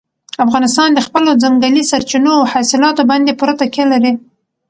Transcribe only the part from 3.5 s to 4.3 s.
تکیه لري.